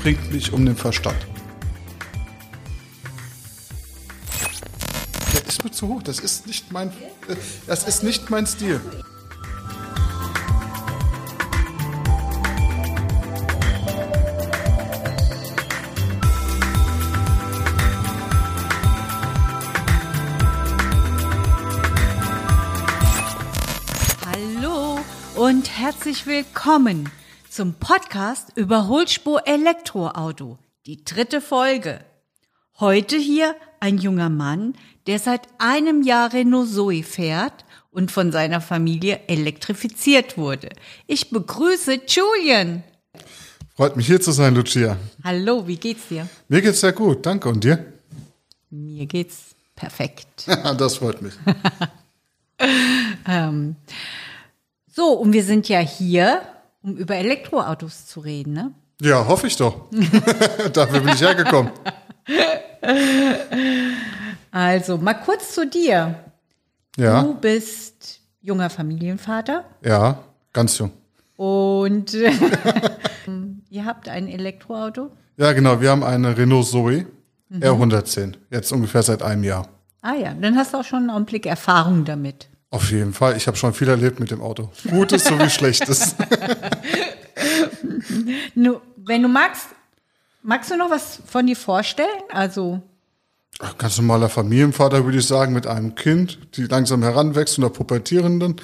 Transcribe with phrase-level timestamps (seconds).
[0.00, 1.26] bringt mich um den Verstand.
[5.34, 6.02] Der ist mir zu hoch.
[6.02, 6.88] Das ist nicht mein,
[7.28, 7.36] äh,
[7.66, 8.80] das ist nicht mein Stil.
[24.24, 24.98] Hallo
[25.36, 27.10] und herzlich willkommen
[27.50, 32.00] zum Podcast Überholspur Elektroauto, die dritte Folge.
[32.78, 34.74] Heute hier ein junger Mann,
[35.08, 40.68] der seit einem Jahr Renault Zoe fährt und von seiner Familie elektrifiziert wurde.
[41.08, 42.84] Ich begrüße Julian.
[43.74, 44.96] Freut mich hier zu sein, Lucia.
[45.24, 46.28] Hallo, wie geht's dir?
[46.48, 47.48] Mir geht's sehr gut, danke.
[47.48, 47.84] Und dir?
[48.70, 50.46] Mir geht's perfekt.
[50.78, 51.34] das freut mich.
[53.26, 53.76] Ähm,
[54.92, 56.42] so, und wir sind ja hier,
[56.82, 58.72] um über Elektroautos zu reden, ne?
[59.00, 59.88] Ja, hoffe ich doch.
[60.72, 61.70] Dafür bin ich hergekommen.
[64.50, 66.16] Also, mal kurz zu dir.
[66.96, 70.18] Ja, Du bist junger Familienvater ja,
[70.52, 70.90] ganz jung.
[71.36, 72.12] und
[73.70, 75.10] ihr habt ein Elektroauto.
[75.36, 75.80] Ja, genau.
[75.80, 77.06] Wir haben eine Renault Zoe
[77.52, 78.34] R110.
[78.50, 79.68] Jetzt ungefähr seit einem Jahr.
[80.02, 82.48] Ah ja, dann hast du auch schon einen Augenblick Erfahrung damit.
[82.70, 83.36] Auf jeden Fall.
[83.36, 84.70] Ich habe schon viel erlebt mit dem Auto.
[84.88, 86.14] Gutes sowie Schlechtes.
[88.54, 89.66] Nu, wenn du magst,
[90.42, 92.08] magst du noch was von dir vorstellen?
[92.30, 92.80] Also,
[93.76, 98.56] Ganz normaler Familienvater, würde ich sagen, mit einem Kind, die langsam heranwächst und der Pubertierenden.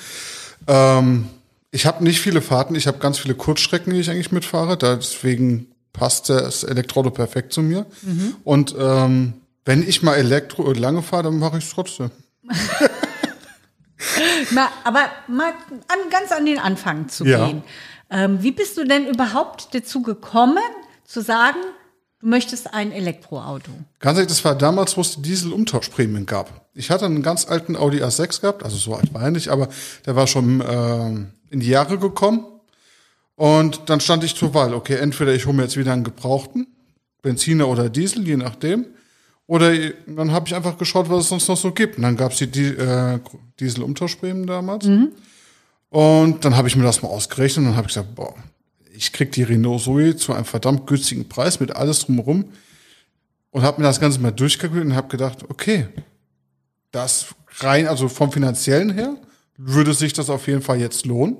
[0.66, 1.28] Ähm,
[1.70, 2.74] ich habe nicht viele Fahrten.
[2.74, 4.78] Ich habe ganz viele Kurzstrecken, die ich eigentlich mitfahre.
[4.78, 7.84] Deswegen passt das Elektroauto perfekt zu mir.
[8.44, 9.34] Und ähm,
[9.66, 12.10] wenn ich mal Elektro lange fahre, dann mache ich es trotzdem.
[14.50, 15.52] mal, aber mal
[15.88, 17.46] an, ganz an den Anfang zu Ja.
[17.46, 17.62] gehen.
[18.10, 20.62] Ähm, wie bist du denn überhaupt dazu gekommen,
[21.04, 21.58] zu sagen,
[22.20, 23.70] du möchtest ein Elektroauto?
[24.00, 26.66] Ganz ehrlich, das war damals, wo es die Diesel-Umtauschprämien gab.
[26.74, 29.68] Ich hatte einen ganz alten Audi A6 gehabt, also so alt war er nicht, aber
[30.04, 32.44] der war schon ähm, in die Jahre gekommen.
[33.34, 36.66] Und dann stand ich zur Wahl, okay, entweder ich hole mir jetzt wieder einen gebrauchten,
[37.22, 38.86] Benziner oder Diesel, je nachdem.
[39.46, 39.72] Oder
[40.06, 41.96] dann habe ich einfach geschaut, was es sonst noch so gibt.
[41.96, 43.20] Und dann gab es die, die äh,
[43.60, 44.86] Diesel-Umtauschprämien damals.
[45.90, 48.34] Und dann habe ich mir das mal ausgerechnet und dann habe ich gesagt, boah,
[48.92, 52.46] ich krieg die Renault Zoe zu einem verdammt günstigen Preis mit alles drumherum
[53.50, 55.86] und habe mir das Ganze mal durchkalkuliert und habe gedacht, okay,
[56.90, 57.26] das
[57.58, 59.16] rein, also vom finanziellen her,
[59.56, 61.36] würde sich das auf jeden Fall jetzt lohnen.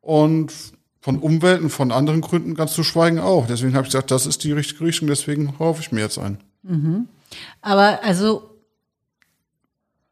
[0.00, 0.52] Und
[1.00, 3.46] von Umwelt und von anderen Gründen ganz zu schweigen auch.
[3.46, 6.38] Deswegen habe ich gesagt, das ist die richtige Richtung, deswegen hoffe ich mir jetzt ein.
[7.62, 8.50] Aber also,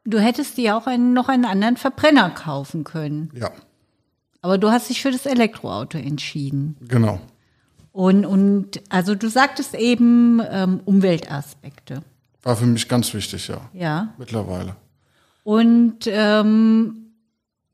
[0.04, 3.30] du hättest dir auch einen, noch einen anderen Verbrenner kaufen können.
[3.34, 3.50] Ja,
[4.40, 6.76] Aber du hast dich für das Elektroauto entschieden.
[6.88, 7.20] genau.
[7.92, 12.02] Und, und also du sagtest eben ähm, Umweltaspekte.
[12.42, 13.60] War für mich ganz wichtig, ja.
[13.74, 14.14] Ja.
[14.16, 14.76] Mittlerweile.
[15.44, 17.12] Und ähm,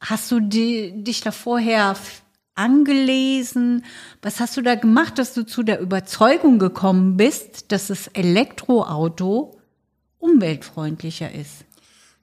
[0.00, 1.94] hast du die, dich da vorher
[2.58, 3.84] angelesen?
[4.20, 9.58] Was hast du da gemacht, dass du zu der Überzeugung gekommen bist, dass das Elektroauto
[10.18, 11.64] umweltfreundlicher ist?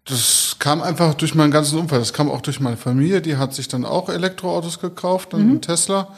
[0.03, 2.01] Das kam einfach durch meinen ganzen Umfeld.
[2.01, 3.21] Das kam auch durch meine Familie.
[3.21, 6.15] Die hat sich dann auch Elektroautos gekauft, dann einen Tesla.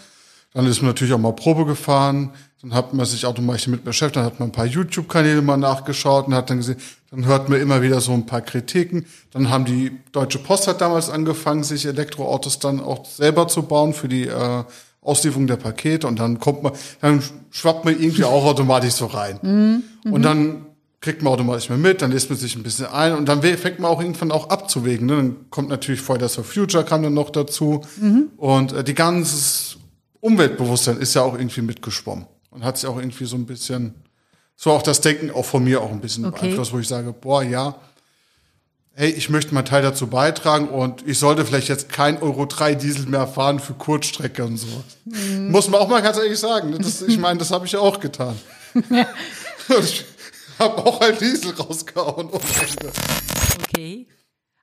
[0.58, 2.32] Dann ist man natürlich auch mal Probe gefahren.
[2.64, 4.16] Dann hat man sich automatisch mit beschäftigt.
[4.16, 6.78] Dann hat man ein paar YouTube-Kanäle mal nachgeschaut und hat dann gesehen,
[7.12, 9.06] dann hört man immer wieder so ein paar Kritiken.
[9.34, 13.94] Dann haben die Deutsche Post hat damals angefangen, sich Elektroautos dann auch selber zu bauen
[13.94, 14.64] für die äh,
[15.00, 16.08] Auslieferung der Pakete.
[16.08, 19.84] Und dann kommt man, dann schwappt man irgendwie auch automatisch so rein.
[20.06, 20.66] Und dann
[21.02, 23.78] kriegt man automatisch mehr mit, dann lässt man sich ein bisschen ein und dann fängt
[23.78, 25.06] man auch irgendwann auch abzuwägen.
[25.06, 25.16] Ne?
[25.16, 27.82] Dann kommt natürlich Fridays for Future kam dann noch dazu
[28.38, 29.77] und äh, die ganze
[30.28, 33.96] Umweltbewusstsein ist ja auch irgendwie mitgeschwommen und hat sich auch irgendwie so ein bisschen,
[34.56, 36.40] so auch das Denken auch von mir auch ein bisschen Okay.
[36.42, 37.76] beeinflusst, wo ich sage, boah, ja,
[38.94, 42.74] hey, ich möchte meinen Teil dazu beitragen und ich sollte vielleicht jetzt kein Euro 3
[42.76, 44.68] Diesel mehr fahren für Kurzstrecke und so.
[45.38, 46.72] Muss man auch mal ganz ehrlich sagen.
[46.72, 46.80] ne?
[46.80, 48.36] Das, ich meine, das habe ich ja auch getan.
[48.74, 50.06] Und ich
[50.60, 52.30] habe auch ein Diesel rausgehauen.
[53.60, 54.08] Okay.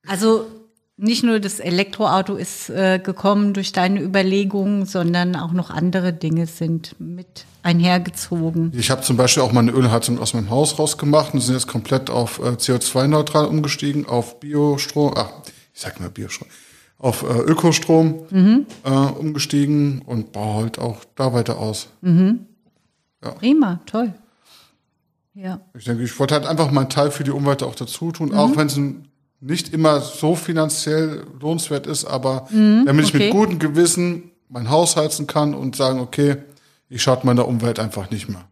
[0.07, 0.47] Also
[0.97, 6.47] nicht nur das Elektroauto ist äh, gekommen durch deine Überlegungen, sondern auch noch andere Dinge
[6.47, 8.73] sind mit einhergezogen.
[8.77, 12.11] Ich habe zum Beispiel auch meine Ölheizung aus meinem Haus rausgemacht und sind jetzt komplett
[12.11, 15.31] auf äh, CO2-neutral umgestiegen, auf Biostrom, ach,
[15.75, 16.47] ich sag mal Biostrom,
[16.99, 21.89] auf äh, Ökostrom äh, umgestiegen und baue halt auch da weiter aus.
[23.41, 24.15] Prima, toll.
[25.35, 25.61] Ja.
[25.77, 28.57] Ich denke, ich wollte halt einfach meinen Teil für die Umwelt auch dazu tun, auch
[28.57, 29.09] wenn es ein-
[29.45, 33.25] nicht immer so finanziell lohnenswert ist, aber damit ich okay.
[33.25, 36.37] mit gutem Gewissen mein Haus heizen kann und sagen, okay,
[36.89, 38.49] ich schadet meiner Umwelt einfach nicht mehr.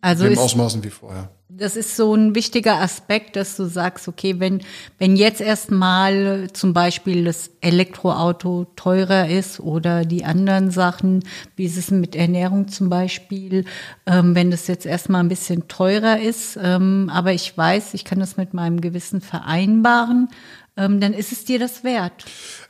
[0.00, 1.30] Also In dem ist, Ausmaßen wie vorher.
[1.50, 4.62] das ist so ein wichtiger Aspekt, dass du sagst, okay, wenn,
[4.98, 11.22] wenn jetzt erstmal zum Beispiel das Elektroauto teurer ist oder die anderen Sachen,
[11.56, 13.66] wie ist es mit Ernährung zum Beispiel,
[14.06, 18.20] ähm, wenn das jetzt erstmal ein bisschen teurer ist, ähm, aber ich weiß, ich kann
[18.20, 20.28] das mit meinem Gewissen vereinbaren,
[20.78, 22.24] ähm, dann ist es dir das wert.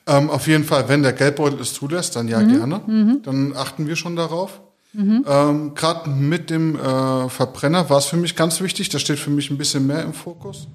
[0.09, 3.21] Ähm, auf jeden Fall, wenn der Geldbeutel es zulässt, dann ja gerne.
[3.23, 4.63] Dann achten wir schon darauf.
[4.95, 8.89] Ähm, Gerade mit dem äh, Verbrenner war es für mich ganz wichtig.
[8.89, 10.67] Das steht für mich ein bisschen mehr im Fokus.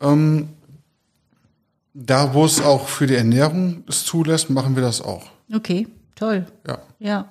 [0.00, 0.50] Ähm,
[1.92, 5.24] da, wo es auch für die Ernährung es zulässt, machen wir das auch.
[5.52, 6.46] Okay, toll.
[6.66, 6.78] Ja.
[6.98, 7.28] Ja.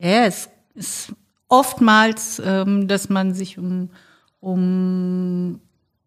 [0.00, 1.12] Ja, es ist
[1.48, 3.90] oftmals, ähm, dass man sich um,
[4.40, 5.60] um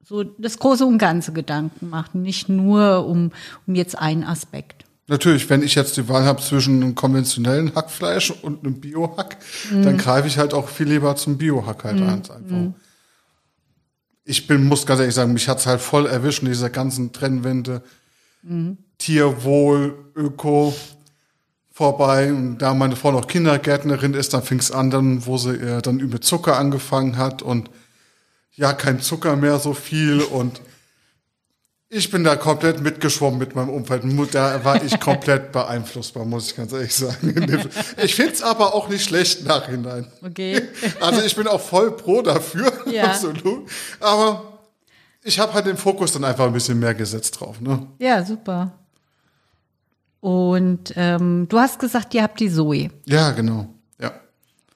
[0.04, 3.32] so das Große und Ganze Gedanken macht, nicht nur um,
[3.66, 4.87] um jetzt einen Aspekt.
[5.08, 9.38] Natürlich, wenn ich jetzt die Wahl habe zwischen einem konventionellen Hackfleisch und einem Biohack,
[9.72, 12.10] dann greife ich halt auch viel lieber zum Biohack halt an.
[12.10, 12.80] Einfach.
[14.26, 17.84] Ich bin, muss ganz ehrlich sagen, mich hat's halt voll erwischt in dieser ganzen Trennwende.
[18.98, 20.76] Tierwohl, Öko
[21.72, 22.34] vorbei.
[22.34, 26.00] Und da meine Frau noch Kindergärtnerin ist, dann fing's an, dann, wo sie äh, dann
[26.00, 27.70] über Zucker angefangen hat und
[28.56, 30.60] ja, kein Zucker mehr so viel und
[31.90, 34.04] ich bin da komplett mitgeschwommen mit meinem Umfeld.
[34.34, 37.62] Da war ich komplett beeinflussbar, muss ich ganz ehrlich sagen.
[38.04, 40.08] Ich find's aber auch nicht schlecht nachhinein.
[40.22, 40.62] Okay.
[41.00, 43.06] Also ich bin auch voll pro dafür, Ja.
[43.06, 43.70] absolut.
[44.02, 44.60] Aber
[45.24, 47.62] ich habe halt den Fokus dann einfach ein bisschen mehr gesetzt drauf.
[47.62, 47.88] Ne?
[48.00, 48.72] Ja, super.
[50.20, 52.90] Und ähm, du hast gesagt, ihr habt die Zoe.
[53.06, 53.68] Ja, genau.
[54.00, 54.12] Ja,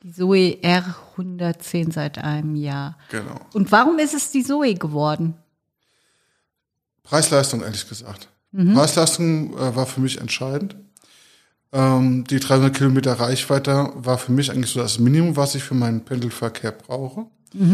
[0.03, 2.97] Die Zoe R110 seit einem Jahr.
[3.09, 3.35] genau.
[3.53, 5.35] Und warum ist es die Zoe geworden?
[7.03, 8.29] Preis-Leistung, ehrlich gesagt.
[8.73, 10.75] Preis-Leistung äh, war für mich entscheidend.
[11.73, 15.73] Ähm, die 300 Kilometer Reichweite war für mich eigentlich so das Minimum, was ich für
[15.75, 17.27] meinen Pendelverkehr brauche.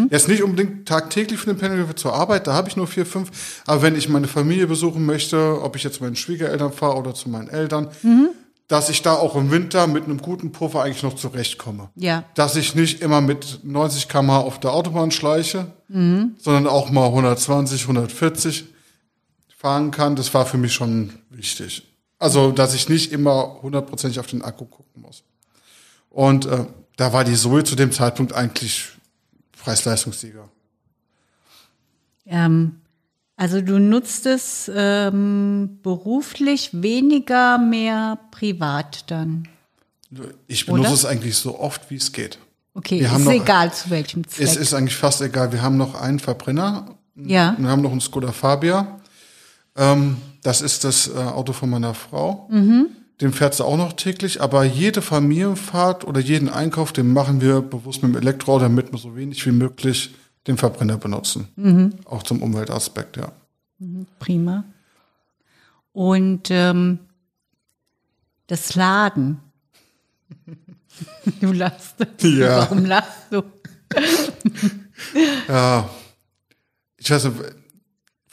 [0.09, 3.61] Jetzt nicht unbedingt tagtäglich für den Pendelverkehr zur Arbeit, da habe ich nur vier, fünf.
[3.67, 7.13] Aber wenn ich meine Familie besuchen möchte, ob ich jetzt zu meinen Schwiegereltern fahre oder
[7.13, 7.89] zu meinen Eltern,
[8.67, 11.89] dass ich da auch im Winter mit einem guten Puffer eigentlich noch zurechtkomme.
[11.95, 12.23] Ja.
[12.33, 15.67] Dass ich nicht immer mit 90 km auf der Autobahn schleiche,
[16.39, 18.65] sondern auch mal 120, 140
[19.57, 21.83] fahren kann, das war für mich schon wichtig.
[22.19, 25.23] Also, dass ich nicht immer hundertprozentig auf den Akku gucken muss.
[26.11, 26.65] Und äh,
[26.95, 28.89] da war die Zoe zu dem Zeitpunkt eigentlich
[29.63, 30.47] Preis-Leistungssieger.
[32.25, 32.77] Ähm,
[33.35, 39.47] also du nutzt es ähm, beruflich weniger, mehr privat dann.
[40.47, 40.93] Ich benutze Oder?
[40.93, 42.39] es eigentlich so oft, wie es geht.
[42.73, 44.45] Okay, Wir haben ist noch- egal zu welchem Zweck.
[44.47, 45.51] Es ist eigentlich fast egal.
[45.51, 46.95] Wir haben noch einen Verbrenner.
[47.15, 47.55] ja.
[47.57, 48.96] Wir haben noch einen Skoda Fabia.
[49.77, 52.47] Ähm, das ist das äh, Auto von meiner Frau.
[52.49, 52.87] Mhm.
[53.21, 57.61] Den fährt sie auch noch täglich, aber jede Familienfahrt oder jeden Einkauf, den machen wir
[57.61, 60.13] bewusst mit dem Elektroauto, damit wir so wenig wie möglich
[60.45, 61.47] den Verbrenner benutzen.
[61.55, 61.93] Mhm.
[62.05, 63.31] Auch zum Umweltaspekt, ja.
[64.19, 64.63] Prima.
[65.93, 66.99] Und ähm,
[68.47, 69.39] das Laden.
[71.41, 71.95] Du lachst.
[72.21, 72.57] Ja.
[72.57, 73.43] Warum lachst du?
[75.47, 75.87] Ja.
[76.97, 77.35] Ich weiß nicht,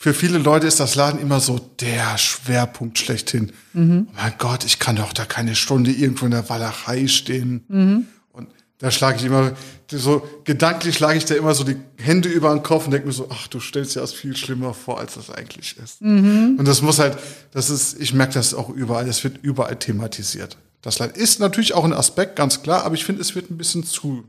[0.05, 3.51] für viele Leute ist das Laden immer so der Schwerpunkt schlechthin.
[3.73, 4.07] Mhm.
[4.07, 7.63] Oh mein Gott, ich kann doch da keine Stunde irgendwo in der Walachei stehen.
[7.67, 8.05] Mhm.
[8.31, 9.53] Und da schlage ich immer,
[9.89, 13.13] so gedanklich schlage ich da immer so die Hände über den Kopf und denke mir
[13.13, 16.03] so, ach, du stellst dir das viel schlimmer vor, als das eigentlich ist.
[16.03, 16.57] Mhm.
[16.59, 17.17] Und das muss halt,
[17.49, 20.55] das ist, ich merke das auch überall, es wird überall thematisiert.
[20.83, 23.57] Das Laden ist natürlich auch ein Aspekt, ganz klar, aber ich finde, es wird ein
[23.57, 24.23] bisschen zu,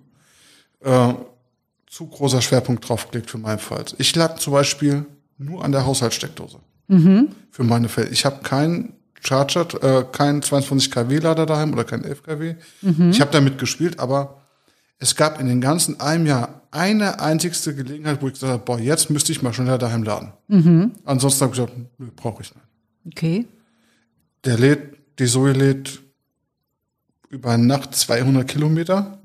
[0.80, 1.12] äh,
[1.86, 3.84] zu großer Schwerpunkt draufgelegt für meinen Fall.
[3.98, 5.04] Ich lag zum Beispiel
[5.38, 6.58] nur an der Haushaltssteckdose.
[7.50, 8.08] Für meine Fälle.
[8.10, 12.54] Ich habe keinen Charger, äh, keinen 22 kW Lader daheim oder keinen 11 kW.
[13.10, 14.42] Ich habe damit gespielt, aber
[14.98, 18.78] es gab in den ganzen einem Jahr eine einzigste Gelegenheit, wo ich gesagt habe, boah,
[18.78, 20.32] jetzt müsste ich mal schneller daheim laden.
[21.04, 22.64] Ansonsten habe ich gesagt, nö, brauche ich nicht.
[23.06, 23.46] Okay.
[24.44, 26.02] Der lädt, die Zoe lädt
[27.30, 29.18] über Nacht 200 Kilometer,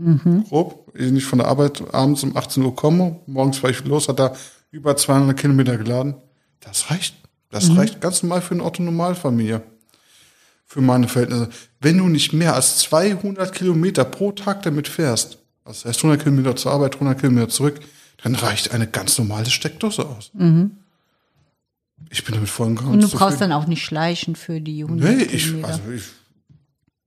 [0.50, 0.90] grob.
[0.94, 4.20] Wenn ich von der Arbeit abends um 18 Uhr komme, morgens fahre ich los, hat
[4.20, 4.36] er
[4.72, 6.16] über 200 Kilometer geladen.
[6.62, 7.16] Das reicht.
[7.50, 9.62] Das reicht ganz normal für eine Otto-Normalfamilie.
[10.66, 11.50] Für meine Verhältnisse.
[11.82, 16.56] Wenn du nicht mehr als 200 Kilometer pro Tag damit fährst, das heißt 100 Kilometer
[16.56, 17.82] zur Arbeit, 100 Kilometer zurück,
[18.24, 20.32] dann reicht eine ganz normale Steckdose aus.
[22.10, 24.84] Ich bin damit voll und ganz Und du brauchst dann auch nicht schleichen für die
[24.84, 25.68] 100 Nee, ich, Kilometer.
[25.68, 26.04] also ich,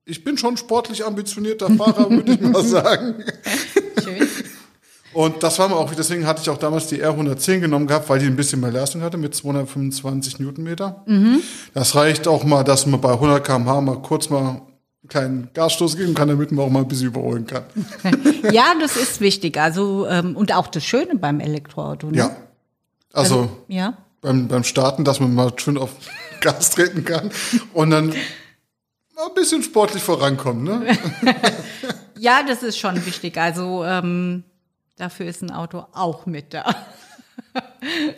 [0.05, 3.25] ich bin schon sportlich ambitionierter Fahrer, würde ich mal sagen.
[4.03, 4.29] Schön.
[5.15, 8.19] Und das war mir auch, deswegen hatte ich auch damals die R110 genommen gehabt, weil
[8.19, 11.05] die ein bisschen mehr Leistung hatte mit 225 Newtonmeter.
[11.73, 14.61] Das reicht auch mal, dass man bei 100 km/h mal kurz mal einen
[15.09, 17.65] kleinen Gasstoß geben kann, damit man auch mal ein bisschen überholen kann.
[18.51, 19.59] ja, das ist wichtig.
[19.59, 22.11] Also, ähm, und auch das Schöne beim Elektroauto.
[22.11, 22.19] Ne?
[22.19, 22.37] Ja.
[23.13, 23.97] Also, Ja.
[24.21, 25.91] beim, beim Starten, dass man mal schön auf
[26.41, 27.31] Gas treten kann
[27.73, 30.65] und dann mal ein bisschen sportlich vorankommen.
[30.65, 30.87] Ne?
[32.19, 33.37] Ja, das ist schon wichtig.
[33.37, 34.45] Also, ähm,
[34.97, 36.65] dafür ist ein Auto auch mit da.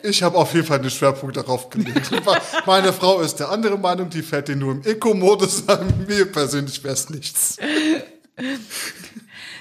[0.02, 2.10] Ich habe auf jeden Fall den Schwerpunkt darauf gelegt.
[2.66, 6.06] Meine Frau ist der andere Meinung, die fährt den nur im Eco-Modus an.
[6.06, 7.56] Mir persönlich wäre es nichts.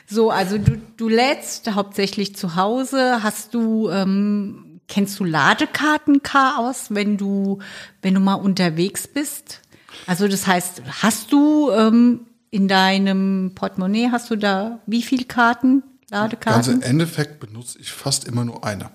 [0.08, 3.24] So, also du, du lädst hauptsächlich zu Hause.
[3.24, 7.58] Hast du, ähm, kennst du Ladekarten-Chaos, wenn du,
[8.04, 9.62] wenn du mal unterwegs bist?
[10.06, 15.82] Also das heißt, hast du ähm, in deinem Portemonnaie, hast du da wie viel Karten,
[16.10, 16.74] Ladekarten?
[16.76, 18.90] im Endeffekt benutze ich fast immer nur eine.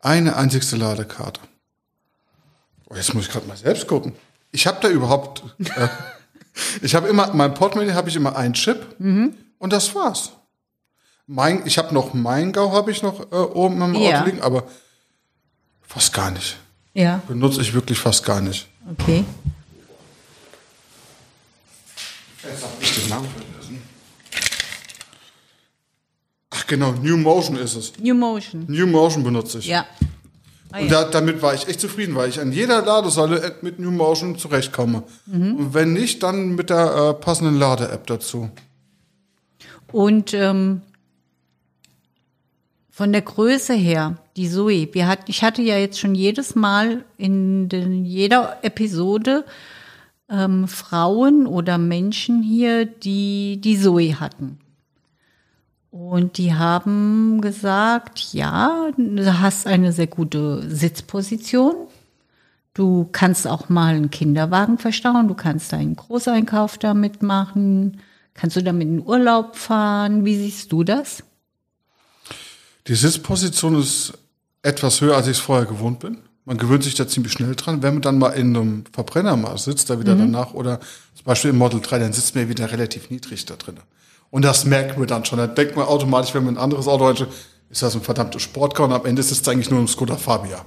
[0.00, 1.40] Eine einzigste Ladekarte.
[2.88, 4.12] Oh, jetzt muss ich gerade mal selbst gucken.
[4.52, 5.88] Ich habe da überhaupt, äh,
[6.82, 10.32] ich habe immer, mein Portemonnaie habe ich immer einen Chip und das war's.
[11.26, 14.20] Mein, ich habe noch Maingau habe ich noch äh, oben im Ja.
[14.20, 14.64] Auto liegen, aber
[15.82, 16.56] fast gar nicht.
[16.94, 18.68] Ja, Benutze ich wirklich fast gar nicht.
[18.98, 19.24] okay.
[22.42, 23.28] Jetzt hab ich den Namen
[26.66, 27.92] Ach genau, New Motion ist es.
[28.02, 28.64] New Motion.
[28.68, 29.68] New Motion benutze ich.
[29.68, 29.86] Ja.
[30.72, 33.92] Ah, Und da, damit war ich echt zufrieden, weil ich an jeder Ladesäule mit New
[33.92, 35.04] Motion zurechtkomme.
[35.26, 35.54] Mhm.
[35.56, 38.50] Und wenn nicht, dann mit der äh, passenden Lade-App dazu.
[39.92, 40.82] Und ähm,
[42.90, 47.04] von der Größe her, die Zoe, wir hat, ich hatte ja jetzt schon jedes Mal
[47.16, 49.44] in den, jeder Episode
[50.28, 54.58] ähm, Frauen oder Menschen hier, die die Zoe hatten.
[55.98, 61.74] Und die haben gesagt, ja, du hast eine sehr gute Sitzposition.
[62.74, 68.00] Du kannst auch mal einen Kinderwagen verstauen, du kannst einen Großeinkauf damit machen,
[68.34, 70.26] kannst du damit in den Urlaub fahren.
[70.26, 71.24] Wie siehst du das?
[72.88, 74.12] Die Sitzposition ist
[74.62, 76.18] etwas höher, als ich es vorher gewohnt bin.
[76.44, 77.82] Man gewöhnt sich da ziemlich schnell dran.
[77.82, 80.32] Wenn man dann mal in einem Verbrenner mal sitzt, da wieder Mhm.
[80.32, 80.78] danach, oder
[81.14, 83.78] zum Beispiel im Model 3, dann sitzt man wieder relativ niedrig da drin.
[84.36, 85.38] Und das merkt man dann schon.
[85.38, 87.26] Da denkt man automatisch, wenn man ein anderes Auto hat,
[87.70, 90.62] ist das ein verdammter Sportcar und am Ende ist es eigentlich nur ein Skoda Fabia.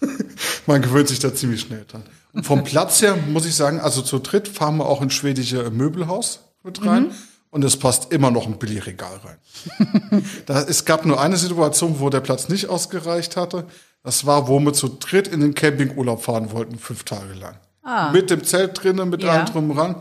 [0.66, 2.02] man gewöhnt sich da ziemlich schnell dran.
[2.32, 5.68] Und vom Platz her muss ich sagen, also zu dritt fahren wir auch ins schwedische
[5.70, 7.10] Möbelhaus mit rein.
[7.50, 10.22] Und es passt immer noch ein Billigregal rein.
[10.46, 13.66] Da, es gab nur eine Situation, wo der Platz nicht ausgereicht hatte.
[14.02, 17.58] Das war, wo wir zu dritt in den Campingurlaub fahren wollten, fünf Tage lang.
[18.14, 19.32] Mit dem Zelt drinnen, mit Ja.
[19.32, 19.96] allem drum dran.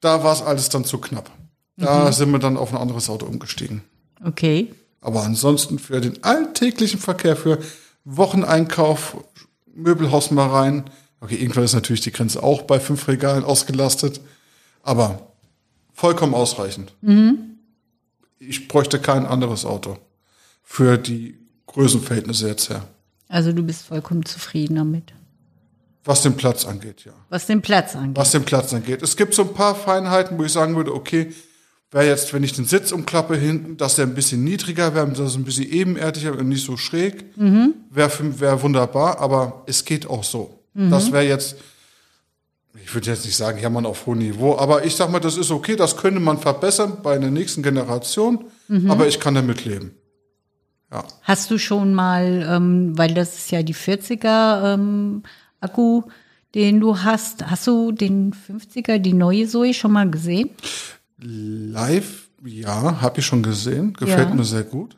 [0.00, 1.30] Da war es alles dann zu knapp.
[1.78, 3.82] Da sind wir dann auf ein anderes Auto umgestiegen.
[4.24, 4.74] Okay.
[5.00, 7.58] Aber ansonsten für den alltäglichen Verkehr, für
[8.04, 9.16] Wocheneinkauf,
[9.74, 10.90] Möbelhaus mal rein.
[11.20, 14.20] Okay, irgendwann ist natürlich die Grenze auch bei fünf Regalen ausgelastet.
[14.82, 15.32] Aber
[15.92, 16.92] vollkommen ausreichend.
[18.40, 19.98] Ich bräuchte kein anderes Auto.
[20.64, 22.84] Für die Größenverhältnisse jetzt her.
[23.28, 25.12] Also du bist vollkommen zufrieden damit.
[26.04, 27.12] Was den Platz angeht, ja.
[27.28, 28.16] Was den Platz angeht.
[28.16, 29.02] Was den Platz angeht.
[29.02, 31.32] Es gibt so ein paar Feinheiten, wo ich sagen würde, okay,
[31.90, 35.20] wäre jetzt, wenn ich den Sitz umklappe hinten, dass der ein bisschen niedriger wäre, dass
[35.20, 37.24] es ein bisschen ebenerdiger und nicht so schräg,
[37.90, 40.60] wäre für- wäre wunderbar, aber es geht auch so.
[40.74, 41.56] Das wäre jetzt,
[42.84, 45.36] ich würde jetzt nicht sagen, ja, man auf hohem Niveau, aber ich sag mal, das
[45.36, 48.44] ist okay, das könnte man verbessern bei einer nächsten Generation,
[48.88, 49.92] aber ich kann damit leben.
[51.22, 55.22] Hast du schon mal, ähm, weil das ist ja die 40er ähm,
[55.60, 56.02] Akku,
[56.54, 60.50] den du hast, hast du den 50er, die neue Zoe schon mal gesehen?
[61.20, 63.92] Live, ja, habe ich schon gesehen.
[63.94, 64.34] Gefällt Ja.
[64.34, 64.96] mir sehr gut.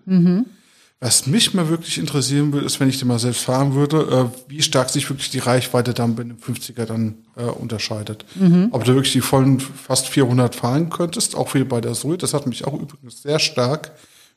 [1.02, 4.50] Was mich mal wirklich interessieren würde, ist, wenn ich den mal selbst fahren würde, äh,
[4.50, 8.26] wie stark sich wirklich die Reichweite dann bei dem 50er dann äh, unterscheidet.
[8.70, 12.18] Ob du wirklich die vollen fast 400 fahren könntest, auch wie bei der Zoe.
[12.18, 13.92] Das hat mich auch übrigens sehr stark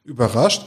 [0.05, 0.63] überrascht.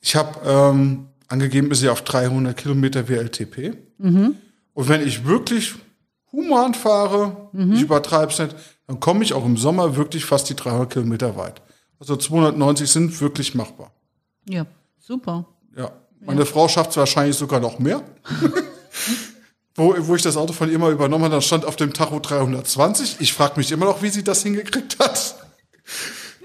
[0.00, 3.72] Ich habe ähm, angegeben, ist sie auf 300 Kilometer WLTP.
[3.98, 5.74] Und wenn ich wirklich
[6.30, 8.54] human fahre, ich übertreibe es nicht,
[8.86, 11.62] dann komme ich auch im Sommer wirklich fast die 300 Kilometer weit.
[11.98, 13.92] Also 290 sind wirklich machbar.
[14.48, 14.66] Ja,
[14.98, 15.46] super.
[15.76, 15.92] Ja.
[16.20, 18.02] Meine Frau schafft es wahrscheinlich sogar noch mehr.
[19.74, 22.20] wo, wo ich das Auto von ihr mal übernommen habe, dann stand auf dem Tacho
[22.20, 23.16] 320.
[23.20, 25.36] Ich frage mich immer noch, wie sie das hingekriegt hat.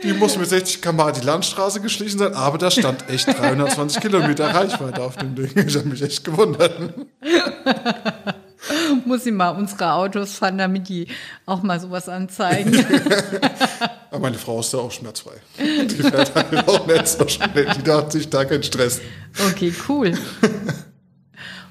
[0.03, 4.53] Die muss mit 60 km die Landstraße geschlichen sein, aber da stand echt 320 Kilometer
[4.53, 5.51] Reichweite auf dem Ding.
[5.55, 6.93] Ich habe mich echt gewundert.
[9.05, 11.07] Muss ich mal unsere Autos fahren, damit die
[11.45, 12.73] auch mal sowas anzeigen.
[14.11, 15.33] Aber meine Frau ist da auch schmerzfrei.
[15.57, 17.67] Die fährt halt auch nicht so schnell.
[17.83, 19.01] Die hat sich da keinen Stress.
[19.51, 20.17] Okay, cool.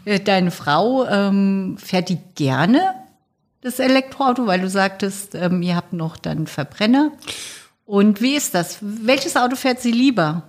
[0.05, 2.95] Ja, Deine Frau, ähm, fährt die gerne
[3.61, 7.11] das Elektroauto, weil du sagtest, ähm, ihr habt noch dann Verbrenner.
[7.85, 8.79] Und wie ist das?
[8.81, 10.43] Welches Auto fährt sie lieber?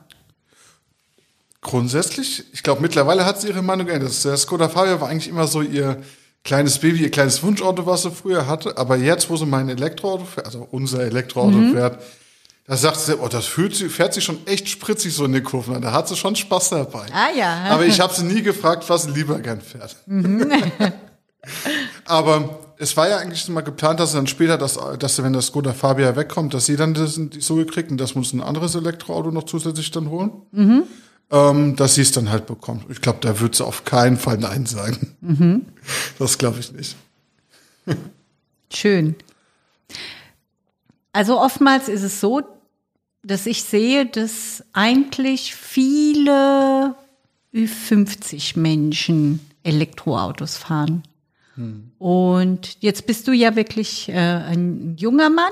[1.61, 4.23] Grundsätzlich, ich glaube, mittlerweile hat sie ihre Meinung geändert.
[4.23, 6.01] Der Skoda Fabia war eigentlich immer so ihr
[6.47, 8.77] kleines Baby, ihr kleines Wunschauto, was sie früher hatte.
[8.77, 11.73] Aber jetzt, wo sie mein Elektroauto fährt, also unser Elektroauto mhm.
[11.73, 12.01] fährt,
[12.65, 15.43] da sagt sie, oh, das fühlt sie, fährt sie schon echt spritzig so in den
[15.43, 15.79] Kurven.
[15.81, 17.05] Da hat sie schon Spaß dabei.
[17.13, 17.65] Ah ja.
[17.69, 19.97] Aber ich habe sie nie gefragt, was sie lieber gern fährt.
[20.05, 20.49] Mhm.
[22.05, 25.33] Aber es war ja eigentlich mal geplant, dass sie dann später, dass, dass sie, wenn
[25.33, 28.41] das Skoda Fabia wegkommt, dass sie dann das so gekriegt und dass wir uns ein
[28.41, 30.31] anderes Elektroauto noch zusätzlich dann holen.
[30.51, 30.83] Mhm
[31.31, 32.85] ähm, dass sie es dann halt bekommt.
[32.89, 35.15] Ich glaube, da wird sie auf keinen Fall Nein sagen.
[35.21, 35.65] Mhm.
[36.19, 36.95] Das glaube ich nicht.
[38.73, 39.15] Schön.
[41.13, 42.41] Also oftmals ist es so,
[43.23, 46.95] dass ich sehe, dass eigentlich viele
[47.53, 51.03] Ü50 Menschen Elektroautos fahren.
[51.55, 51.91] Hm.
[51.97, 55.51] Und jetzt bist du ja wirklich äh, ein junger Mann.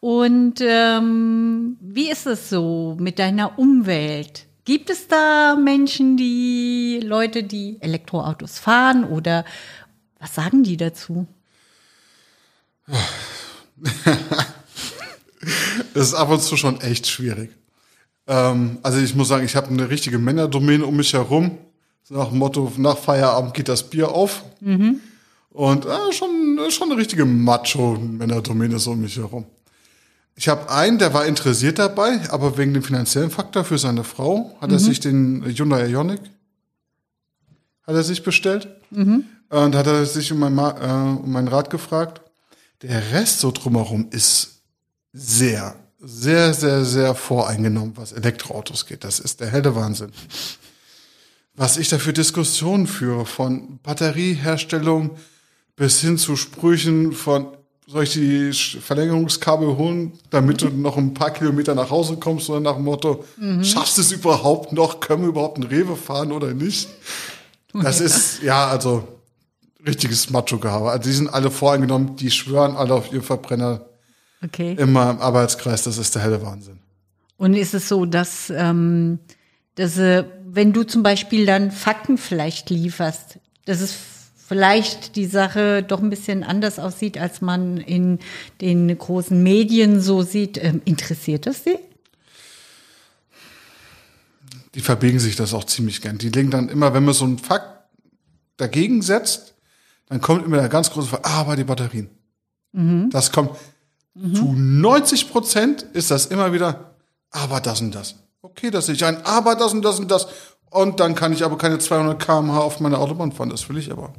[0.00, 4.46] Und ähm, wie ist es so mit deiner Umwelt?
[4.64, 9.44] Gibt es da Menschen, die Leute, die Elektroautos fahren oder
[10.18, 11.26] was sagen die dazu?
[15.94, 17.50] das ist ab und zu schon echt schwierig.
[18.26, 21.58] Ähm, also ich muss sagen, ich habe eine richtige Männerdomäne um mich herum.
[22.08, 24.44] Nach dem Motto, nach Feierabend geht das Bier auf.
[24.60, 25.00] Mhm.
[25.50, 29.46] Und äh, schon, schon eine richtige Macho-Männerdomäne so um mich herum.
[30.36, 34.56] Ich habe einen, der war interessiert dabei, aber wegen dem finanziellen Faktor für seine Frau
[34.60, 34.76] hat mhm.
[34.76, 36.20] er sich den Hyundai Ioniq
[37.86, 39.24] hat er sich bestellt mhm.
[39.50, 42.20] und hat er sich um, mein, äh, um meinen Rat gefragt.
[42.82, 44.62] Der Rest so drumherum ist
[45.12, 49.04] sehr, sehr, sehr, sehr voreingenommen, was Elektroautos geht.
[49.04, 50.12] Das ist der helle Wahnsinn.
[51.54, 55.10] Was ich da für Diskussionen führe, von Batterieherstellung
[55.76, 61.30] bis hin zu Sprüchen von soll ich die Verlängerungskabel holen, damit du noch ein paar
[61.30, 63.62] Kilometer nach Hause kommst, oder nach dem Motto, mhm.
[63.62, 66.88] schaffst du es überhaupt noch, können wir überhaupt einen Rewe fahren oder nicht?
[67.74, 69.06] Das ist, ja, also,
[69.84, 70.90] richtiges Macho-Gehabe.
[70.90, 73.84] Also, die sind alle voreingenommen, die schwören alle auf ihr Verbrenner.
[74.42, 74.76] Okay.
[74.78, 76.78] Immer im Arbeitskreis, das ist der helle Wahnsinn.
[77.36, 79.18] Und ist es so, dass, ähm,
[79.74, 83.92] dass äh, wenn du zum Beispiel dann Fakten vielleicht lieferst, dass es
[84.46, 88.18] vielleicht die Sache doch ein bisschen anders aussieht, als man in
[88.60, 90.62] den großen Medien so sieht.
[90.62, 91.78] Ähm, interessiert das Sie?
[94.74, 96.18] Die verbiegen sich das auch ziemlich gern.
[96.18, 97.88] Die legen dann immer, wenn man so einen Fakt
[98.56, 99.54] dagegen setzt,
[100.08, 102.10] dann kommt immer der ganz große Fall, ah, aber die Batterien.
[102.72, 103.08] Mhm.
[103.10, 103.52] Das kommt
[104.14, 104.34] mhm.
[104.34, 106.96] zu 90 Prozent ist das immer wieder,
[107.30, 108.16] aber das und das.
[108.42, 110.26] Okay, das sehe ich ein, aber das und das und das.
[110.70, 113.48] Und dann kann ich aber keine 200 km/h auf meiner Autobahn fahren.
[113.48, 114.12] Das will ich aber.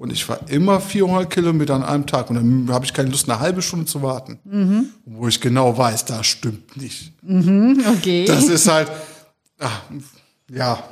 [0.00, 2.30] Und ich fahre immer 400 Kilometer an einem Tag.
[2.30, 4.38] Und dann habe ich keine Lust, eine halbe Stunde zu warten.
[4.44, 4.88] Mhm.
[5.04, 7.12] Wo ich genau weiß, das stimmt nicht.
[7.20, 8.24] Mhm, okay.
[8.24, 8.90] Das ist halt,
[9.58, 9.82] ach,
[10.50, 10.82] ja,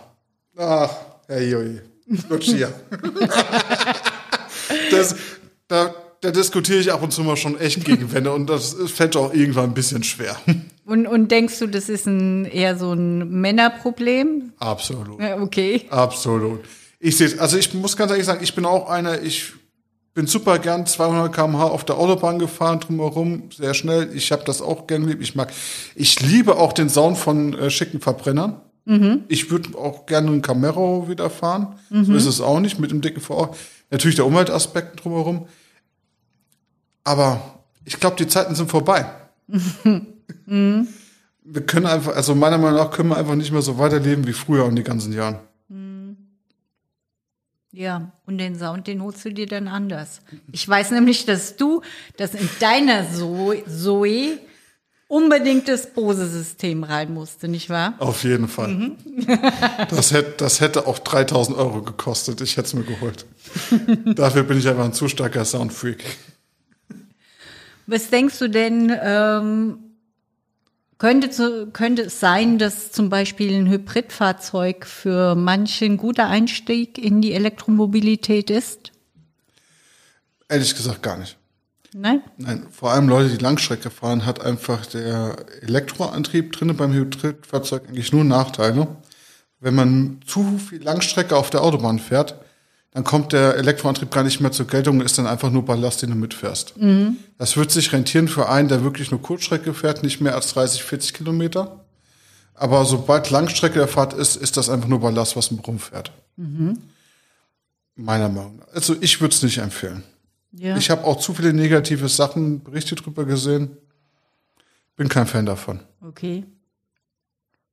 [0.58, 0.90] ach,
[1.26, 1.80] hey, hey,
[2.28, 2.68] Lucia.
[4.90, 5.16] das,
[5.68, 9.16] da, da diskutiere ich ab und zu mal schon echt gegen Wände und das fällt
[9.16, 10.36] auch irgendwann ein bisschen schwer.
[10.84, 14.52] Und, und denkst du, das ist ein, eher so ein Männerproblem?
[14.58, 15.18] Absolut.
[15.18, 15.86] Okay.
[15.88, 16.60] Absolut.
[17.00, 19.52] Ich sehe also ich muss ganz ehrlich sagen, ich bin auch einer, ich
[20.14, 24.10] bin super gern 200 km/h auf der Autobahn gefahren, drumherum, sehr schnell.
[24.14, 25.20] Ich habe das auch gern lieb.
[25.20, 25.52] Ich mag,
[25.94, 28.60] ich liebe auch den Sound von äh, schicken Verbrennern.
[28.84, 29.24] Mhm.
[29.28, 31.76] Ich würde auch gerne einen Camaro wieder fahren.
[31.90, 32.04] Mhm.
[32.04, 33.54] So ist es auch nicht mit dem dicken VR.
[33.90, 35.46] Natürlich der Umweltaspekt drumherum.
[37.04, 37.40] Aber
[37.84, 39.06] ich glaube, die Zeiten sind vorbei.
[40.44, 40.88] Mhm.
[41.42, 44.34] Wir können einfach, also meiner Meinung nach können wir einfach nicht mehr so weiterleben wie
[44.34, 45.38] früher in den ganzen Jahren.
[47.72, 50.20] Ja, und den Sound, den holst du dir dann anders.
[50.52, 51.82] Ich weiß nämlich, dass du
[52.16, 54.38] das in deiner Zoe
[55.06, 57.94] unbedingt das Bose-System rein musste, nicht wahr?
[57.98, 58.68] Auf jeden Fall.
[58.68, 58.96] Mhm.
[59.90, 62.40] das, hätte, das hätte auch 3000 Euro gekostet.
[62.40, 63.26] Ich hätte es mir geholt.
[64.16, 66.04] Dafür bin ich einfach ein zu starker Soundfreak.
[67.86, 69.78] Was denkst du denn, ähm,
[70.98, 76.98] könnte, zu, könnte es sein, dass zum Beispiel ein Hybridfahrzeug für manche ein guter Einstieg
[76.98, 78.92] in die Elektromobilität ist?
[80.48, 81.36] Ehrlich gesagt gar nicht.
[81.94, 82.22] Nein?
[82.36, 88.12] Nein, vor allem Leute, die Langstrecke fahren, hat einfach der Elektroantrieb drinne beim Hybridfahrzeug eigentlich
[88.12, 88.88] nur Nachteile.
[89.60, 92.34] Wenn man zu viel Langstrecke auf der Autobahn fährt,
[92.98, 96.02] dann kommt der Elektroantrieb gar nicht mehr zur Geltung und ist dann einfach nur Ballast,
[96.02, 96.76] den du mitfährst.
[96.78, 97.18] Mhm.
[97.38, 100.82] Das wird sich rentieren für einen, der wirklich nur Kurzstrecke fährt, nicht mehr als 30,
[100.82, 101.84] 40 Kilometer.
[102.54, 106.10] Aber sobald Langstrecke der Fahrt ist, ist das einfach nur Ballast, was man rumfährt.
[106.34, 106.80] Mhm.
[107.94, 108.66] Meiner Meinung nach.
[108.74, 110.02] Also ich würde es nicht empfehlen.
[110.50, 110.76] Ja.
[110.76, 113.76] Ich habe auch zu viele negative Sachen, Berichte drüber gesehen.
[114.96, 115.78] Bin kein Fan davon.
[116.00, 116.42] Okay.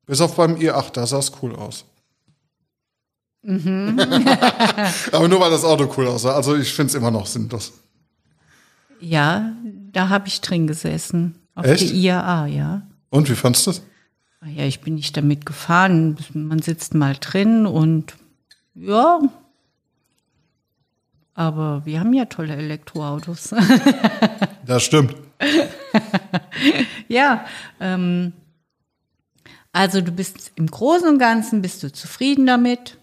[0.05, 1.85] Bis auf beim i8, da sah es cool aus.
[3.45, 3.99] Mhm.
[5.11, 6.33] Aber nur weil das Auto cool aussah.
[6.33, 7.73] Also ich finde es immer noch sinnlos.
[8.99, 9.53] Ja,
[9.91, 11.35] da habe ich drin gesessen.
[11.53, 11.81] Auf Echt?
[11.81, 12.87] der IAA, ja.
[13.09, 13.81] Und wie fandest du das?
[14.41, 16.17] Ah Ja, ich bin nicht damit gefahren.
[16.33, 18.15] Man sitzt mal drin und
[18.73, 19.19] ja.
[21.35, 23.53] Aber wir haben ja tolle Elektroautos.
[24.65, 25.15] Das stimmt.
[27.07, 27.45] ja.
[27.79, 28.33] Ähm,
[29.71, 32.97] also du bist im Großen und Ganzen bist du zufrieden damit?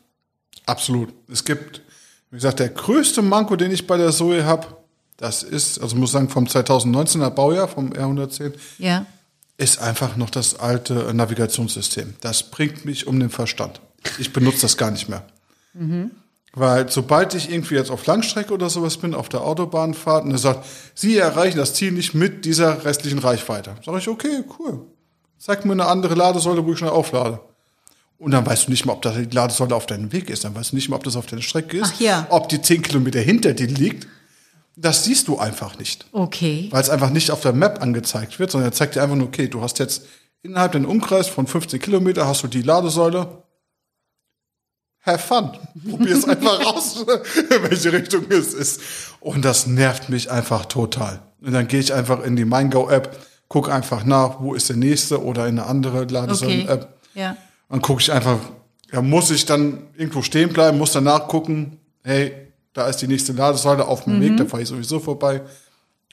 [0.67, 1.13] Absolut.
[1.31, 1.83] Es gibt,
[2.31, 4.67] wie gesagt, der größte Manko, den ich bei der Zoe habe,
[5.17, 9.07] das ist, also muss sagen, vom 2019er Baujahr, vom R110, Ja.
[9.57, 12.15] ist einfach noch das alte Navigationssystem.
[12.21, 13.81] Das bringt mich um den Verstand.
[14.19, 15.23] Ich benutze das gar nicht mehr.
[16.55, 20.39] Weil sobald ich irgendwie jetzt auf Langstrecke oder sowas bin, auf der Autobahnfahrt, und er
[20.39, 23.75] sagt, Sie erreichen das Ziel nicht mit dieser restlichen Reichweite.
[23.85, 24.81] Sag ich, okay, cool.
[25.39, 27.41] Zeig mir eine andere Ladesäule, wo ich schnell auflade.
[28.23, 30.45] Und dann weißt du nicht mal, ob das die Ladesäule auf deinem Weg ist.
[30.45, 31.93] Dann weißt du nicht mal, ob das auf deiner Strecke ist.
[31.97, 32.27] Ach ja.
[32.31, 34.07] Ob die 10 Kilometer hinter dir liegt.
[34.77, 36.69] Das siehst du einfach nicht Okay.
[36.71, 39.27] weil es einfach nicht auf der Map angezeigt wird, sondern er zeigt dir einfach nur,
[39.27, 40.05] okay, du hast jetzt
[40.43, 43.43] innerhalb deines Umkreis von 15 Kilometer hast du die Ladesäule.
[45.05, 45.51] Have fun.
[45.91, 47.05] Probier es einfach raus,
[47.51, 48.81] in welche Richtung es ist.
[49.21, 51.21] Und das nervt mich einfach total.
[51.41, 55.23] Und dann gehe ich einfach in die MeinGo-App, guck einfach nach, wo ist der nächste
[55.25, 56.13] oder in eine andere Okay.
[56.15, 56.89] Ladesäulen-App.
[57.15, 57.37] Ja.
[57.73, 58.39] Dann gucke ich einfach,
[58.93, 62.35] ja, muss ich dann irgendwo stehen bleiben, muss danach gucken, hey,
[62.75, 65.41] da ist die nächste Ladesäule auf dem Weg, da fahre ich sowieso vorbei.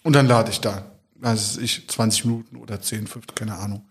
[0.04, 0.86] Und dann lade ich da.
[1.22, 3.86] Also ich 20 Minuten oder 10, 15, keine Ahnung.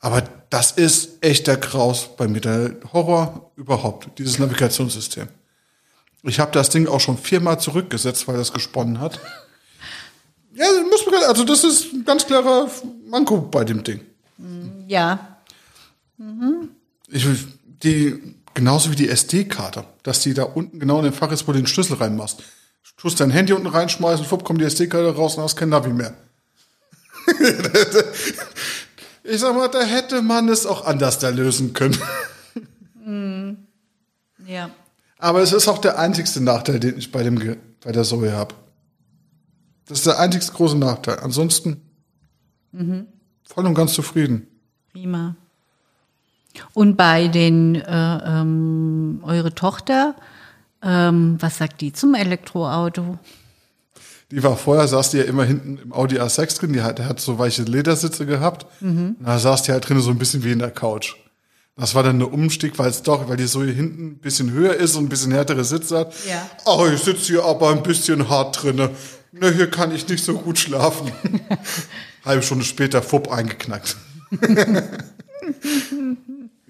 [0.00, 5.28] Aber das ist echt der Kraus bei mir, der Horror überhaupt, dieses Navigationssystem.
[6.24, 9.20] Ich habe das Ding auch schon viermal zurückgesetzt, weil das gesponnen hat.
[10.52, 12.68] Ja, muss man, also das ist ein ganz klarer
[13.06, 14.00] Manko bei dem Ding.
[14.88, 15.38] Ja.
[17.10, 17.26] Ich,
[17.82, 21.52] die, genauso wie die SD-Karte, dass die da unten genau in den Fach ist, wo
[21.52, 22.40] du den Schlüssel reinmachst.
[22.40, 25.92] Du tust dein Handy unten reinschmeißen, fupp, kommt die SD-Karte raus und hast kein Navi
[25.92, 26.14] mehr.
[29.24, 31.98] ich sag mal, da hätte man es auch anders da lösen können.
[34.46, 34.70] Ja.
[35.18, 38.54] Aber es ist auch der einzigste Nachteil, den ich bei, dem, bei der Zoe habe.
[39.86, 41.20] Das ist der einzigste große Nachteil.
[41.20, 41.82] Ansonsten
[43.44, 44.46] voll und ganz zufrieden.
[44.92, 45.36] Prima.
[46.74, 50.14] Und bei den, äh, ähm, eure Tochter,
[50.82, 53.18] ähm, was sagt die zum Elektroauto?
[54.30, 57.08] Die war vorher, saß die ja immer hinten im Audi A6 drin, die hat, der
[57.08, 58.64] hat so weiche Ledersitze gehabt.
[59.18, 61.16] Da saß die halt drin so ein bisschen wie in der Couch.
[61.76, 64.52] Das war dann eine Umstieg, weil es doch, weil die so hier hinten ein bisschen
[64.52, 66.14] höher ist und ein bisschen härtere Sitze hat.
[66.28, 66.48] Ja.
[66.66, 68.90] Oh, ich sitze hier aber ein bisschen hart drinne.
[69.32, 71.10] Ne, hier kann ich nicht so gut schlafen.
[72.24, 73.96] Halbe Stunde später, fupp, eingeknackt.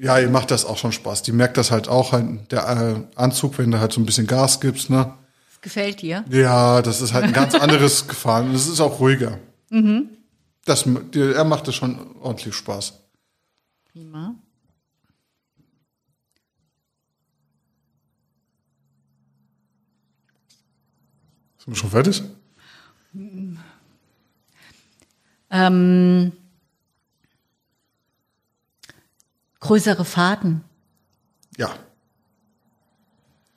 [0.00, 1.22] ja, ihr macht das auch schon Spaß.
[1.22, 4.26] Die merkt das halt auch, halt, der äh, Anzug, wenn du halt so ein bisschen
[4.26, 5.14] Gas gibst, ne?
[5.52, 6.24] Das gefällt dir?
[6.30, 8.52] Ja, das ist halt ein ganz anderes Gefahren.
[8.52, 9.38] Das ist auch ruhiger.
[10.64, 12.94] Das, die- er macht das schon ordentlich Spaß.
[13.92, 14.34] Prima.
[21.58, 22.22] Sind wir schon fertig?
[25.50, 26.32] Ähm,
[29.60, 30.62] größere Fahrten.
[31.56, 31.70] Ja,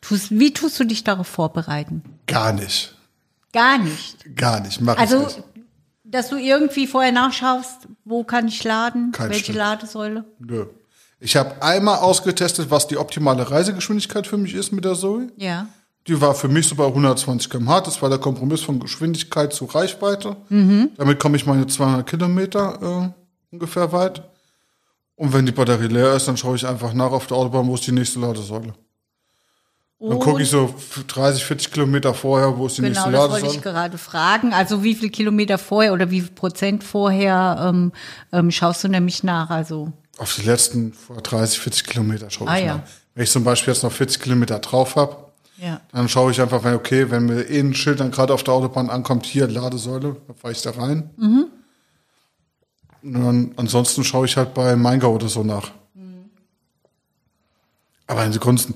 [0.02, 2.04] Tust, wie tust du dich darauf vorbereiten?
[2.28, 2.96] gar nicht.
[3.54, 4.36] Gar nicht.
[4.36, 4.82] Gar nicht.
[4.82, 5.44] Mach Also, ich nicht.
[6.04, 9.56] dass du irgendwie vorher nachschaust, wo kann ich laden, Kein welche Stück.
[9.58, 10.26] Ladesäule?
[10.40, 10.66] Nö.
[11.20, 15.28] Ich habe einmal ausgetestet, was die optimale Reisegeschwindigkeit für mich ist mit der Zoe.
[15.38, 15.68] Ja.
[16.08, 17.82] Die war für mich so bei 120 km/h.
[17.82, 20.36] Das war der Kompromiss von Geschwindigkeit zu Reichweite.
[20.50, 24.22] Damit komme ich meine 200 Kilometer äh, ungefähr weit.
[25.16, 27.76] Und wenn die Batterie leer ist, dann schaue ich einfach nach auf der Autobahn, wo
[27.76, 28.74] ist die nächste Ladesäule.
[30.00, 30.74] Dann gucke ich so
[31.08, 33.56] 30, 40 Kilometer vorher, wo ist die Genau, nächste das wollte Ladesäule.
[33.56, 34.54] ich gerade fragen.
[34.54, 37.94] Also wie viel Kilometer vorher oder wie viel Prozent vorher ähm,
[38.34, 39.50] ähm, schaust du nämlich nach?
[39.50, 42.76] Also Auf die letzten vor 30, 40 Kilometer schaue Ah, ich ja.
[42.78, 42.84] nach.
[43.16, 45.16] Wenn ich zum Beispiel jetzt noch 40 Kilometer drauf habe,
[45.58, 45.80] ja.
[45.94, 48.56] dann schaue ich einfach, wenn, okay, wenn mir eh ein Schild dann gerade auf der
[48.56, 51.12] Autobahn ankommt, hier Ladesäule, dann fahre ich da rein.
[51.16, 51.46] Mhm.
[53.04, 55.72] Und ansonsten schaue ich halt bei MeinGo oder so nach.
[55.94, 56.30] Mhm.
[58.08, 58.76] Aber ansonsten,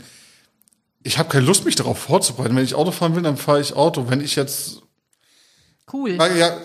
[1.04, 2.56] ich habe keine Lust, mich darauf vorzubereiten.
[2.56, 4.10] Wenn ich Auto fahren will, dann fahre ich Auto.
[4.10, 4.82] Wenn ich jetzt
[5.92, 6.12] Cool.
[6.12, 6.58] ja,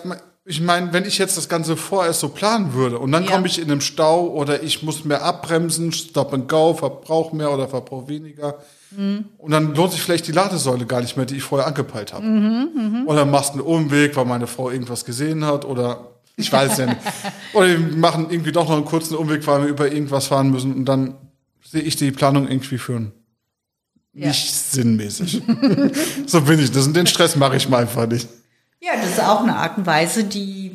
[0.45, 3.31] ich meine, wenn ich jetzt das Ganze vorerst so planen würde und dann Ja.
[3.31, 7.49] komme ich in einem Stau oder ich muss mehr abbremsen, Stop and Go, Verbrauch mehr
[7.53, 8.55] oder Verbrauch weniger.
[8.91, 9.25] Mhm.
[9.37, 12.25] Und dann lohnt sich vielleicht die Ladesäule gar nicht mehr, die ich vorher angepeilt habe.
[12.25, 16.85] Mhm, Oder machst einen Umweg, weil meine Frau irgendwas gesehen hat oder ich weiß ja
[16.87, 16.97] nicht.
[17.53, 20.73] Oder wir machen irgendwie doch noch einen kurzen Umweg, weil wir über irgendwas fahren müssen
[20.73, 21.15] und dann
[21.63, 23.11] sehe ich die Planung irgendwie für ein
[24.13, 24.27] Ja.
[24.27, 25.41] nicht sinnmäßig.
[26.27, 28.27] so bin ich das und den Stress mache ich mal einfach nicht.
[28.81, 30.71] Ja, das ist auch eine Art und Weise, die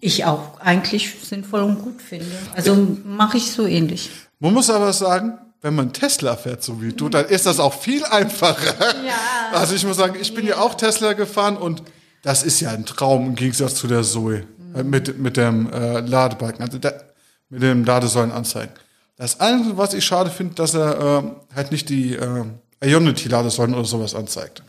[0.00, 2.26] ich auch eigentlich sinnvoll und gut finde.
[2.54, 4.10] Also mache ich so ähnlich.
[4.38, 7.72] Man muss aber sagen, wenn man Tesla fährt, so wie du, dann ist das auch
[7.72, 8.74] viel einfacher.
[9.04, 9.58] Ja.
[9.58, 11.82] Also ich muss sagen, ich bin ja auch Tesla gefahren und
[12.22, 16.00] das ist ja ein Traum im Gegensatz zu der Zoe äh, mit, mit dem äh,
[16.00, 17.04] Ladebalken, also der,
[17.48, 18.74] mit dem Ladesäulenanzeigen.
[19.16, 22.44] Das Einzige, was ich schade finde, dass er äh, halt nicht die äh,
[22.84, 24.62] Ionity-Ladesäulen oder sowas anzeigt.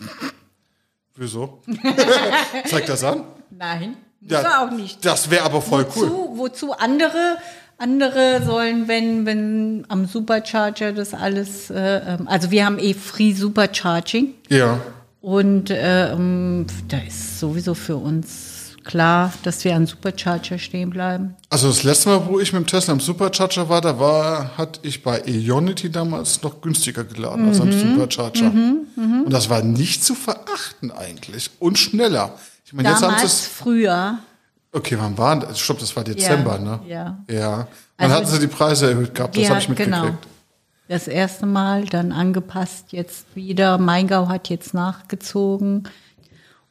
[1.16, 1.62] Wieso?
[2.70, 3.24] Zeigt das an?
[3.50, 5.04] Nein, muss er auch nicht.
[5.06, 6.10] Das wäre aber voll cool.
[6.10, 7.38] Wozu, wozu andere,
[7.78, 13.34] andere sollen, wenn, wenn am Supercharger das alles, äh, ähm, also wir haben eh Free
[13.34, 14.80] Supercharging Ja.
[15.22, 18.55] und ähm, da ist sowieso für uns
[18.86, 21.36] klar, dass wir an Supercharger stehen bleiben.
[21.50, 24.80] Also das letzte Mal, wo ich mit dem Tesla am Supercharger war, da war, hatte
[24.84, 28.48] ich bei Ionity damals noch günstiger geladen als am Supercharger.
[28.52, 31.50] Und das war nicht zu verachten eigentlich.
[31.60, 32.34] Und schneller.
[32.66, 34.20] Ich meine, jetzt haben Damals früher,
[34.72, 35.60] Okay, wann war das?
[35.60, 36.80] Stopp, das war Dezember, ne?
[36.88, 37.18] ja.
[37.30, 37.68] Ja.
[37.98, 40.02] Dann Also hatten sie die Preise erhöht gehabt, das Ja, habe ich mitgekriegt.
[40.02, 40.18] genau.
[40.90, 43.78] das erste Mal, dann angepasst jetzt wieder.
[43.78, 45.88] Maingau hat jetzt nachgezogen.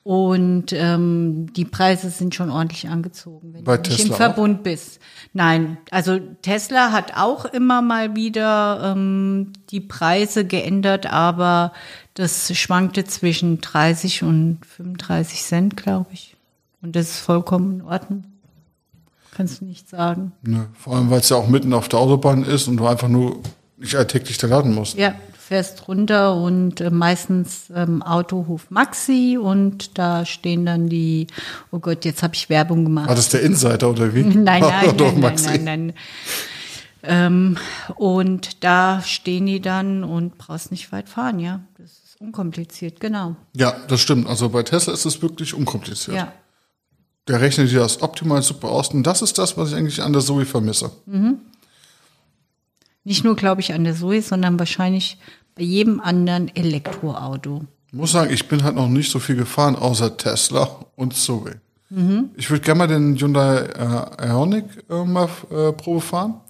[0.04, 4.16] Und ähm, die Preise sind schon ordentlich angezogen, wenn Bei du nicht Tesla im auch?
[4.18, 5.00] Verbund bist.
[5.32, 11.72] Nein, also Tesla hat auch immer mal wieder ähm, die Preise geändert, aber
[12.12, 16.36] das schwankte zwischen 30 und 35 Cent, glaube ich.
[16.82, 18.24] Und das ist vollkommen in Ordnung.
[19.34, 20.32] Kannst du nicht sagen.
[20.42, 23.08] Ne, vor allem, weil es ja auch mitten auf der Autobahn ist und du einfach
[23.08, 23.40] nur
[23.78, 24.98] nicht alltäglich da laden musst.
[24.98, 31.26] Ja, fährst runter und äh, meistens ähm, Autohof Maxi und da stehen dann die,
[31.70, 33.08] oh Gott, jetzt habe ich Werbung gemacht.
[33.08, 34.22] War das der Insider oder wie?
[34.24, 35.46] Nein, nein, nein, nein, Maxi.
[35.46, 35.92] nein, nein.
[37.06, 37.56] Ähm,
[37.96, 41.60] und da stehen die dann und brauchst nicht weit fahren, ja.
[41.76, 43.36] Das ist unkompliziert, genau.
[43.54, 44.26] Ja, das stimmt.
[44.26, 46.16] Also bei Tesla ist es wirklich unkompliziert.
[46.16, 46.32] Ja.
[47.28, 48.88] Der rechnet dir das optimal super aus.
[48.88, 50.92] Und das ist das, was ich eigentlich an der Zoe vermisse.
[53.04, 55.18] Nicht nur, glaube ich, an der Zoe, sondern wahrscheinlich
[55.54, 57.64] bei jedem anderen Elektroauto.
[57.88, 61.60] Ich muss sagen, ich bin halt noch nicht so viel gefahren, außer Tesla und Zoe.
[62.36, 66.40] Ich würde gerne mal den Hyundai äh, Ioniq äh, mal äh, Probe fahren.